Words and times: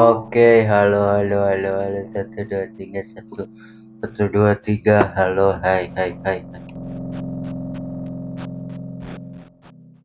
Oke, 0.00 0.64
halo 0.70 0.98
halo 1.12 1.36
halo 1.48 1.70
halo, 1.80 2.00
satu 2.12 2.38
dua 2.50 2.64
tiga 2.76 3.00
satu. 3.12 3.48
Satu 4.00 4.22
dua 4.34 4.52
tiga. 4.66 4.96
Halo, 5.16 5.46
hai 5.64 5.84
hai 5.96 6.10
hai 6.24 6.40
hai. 6.52 6.71